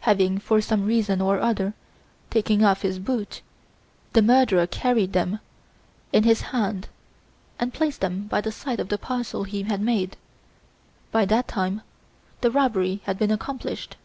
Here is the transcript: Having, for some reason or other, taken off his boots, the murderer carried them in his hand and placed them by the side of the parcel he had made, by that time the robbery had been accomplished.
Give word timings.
Having, 0.00 0.38
for 0.38 0.62
some 0.62 0.86
reason 0.86 1.20
or 1.20 1.38
other, 1.38 1.74
taken 2.30 2.64
off 2.64 2.80
his 2.80 2.98
boots, 2.98 3.42
the 4.14 4.22
murderer 4.22 4.66
carried 4.66 5.12
them 5.12 5.38
in 6.14 6.22
his 6.24 6.40
hand 6.40 6.88
and 7.58 7.74
placed 7.74 8.00
them 8.00 8.22
by 8.26 8.40
the 8.40 8.50
side 8.52 8.80
of 8.80 8.88
the 8.88 8.96
parcel 8.96 9.44
he 9.44 9.64
had 9.64 9.82
made, 9.82 10.16
by 11.12 11.26
that 11.26 11.46
time 11.46 11.82
the 12.40 12.50
robbery 12.50 13.02
had 13.04 13.18
been 13.18 13.30
accomplished. 13.30 13.96